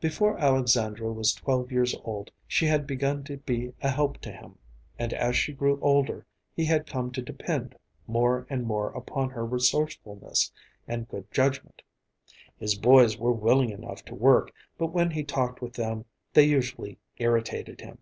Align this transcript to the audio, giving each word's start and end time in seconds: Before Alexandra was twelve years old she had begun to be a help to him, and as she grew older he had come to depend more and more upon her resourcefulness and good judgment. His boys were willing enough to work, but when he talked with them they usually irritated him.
Before 0.00 0.36
Alexandra 0.36 1.12
was 1.12 1.32
twelve 1.32 1.70
years 1.70 1.94
old 2.02 2.32
she 2.48 2.66
had 2.66 2.88
begun 2.88 3.22
to 3.22 3.36
be 3.36 3.72
a 3.80 3.88
help 3.88 4.18
to 4.22 4.32
him, 4.32 4.58
and 4.98 5.12
as 5.12 5.36
she 5.36 5.52
grew 5.52 5.78
older 5.80 6.26
he 6.56 6.64
had 6.64 6.88
come 6.88 7.12
to 7.12 7.22
depend 7.22 7.76
more 8.08 8.48
and 8.50 8.66
more 8.66 8.88
upon 8.90 9.30
her 9.30 9.46
resourcefulness 9.46 10.50
and 10.88 11.08
good 11.08 11.30
judgment. 11.30 11.82
His 12.58 12.74
boys 12.76 13.16
were 13.16 13.30
willing 13.30 13.70
enough 13.70 14.04
to 14.06 14.14
work, 14.16 14.52
but 14.76 14.88
when 14.88 15.12
he 15.12 15.22
talked 15.22 15.62
with 15.62 15.74
them 15.74 16.04
they 16.32 16.46
usually 16.46 16.98
irritated 17.20 17.80
him. 17.80 17.98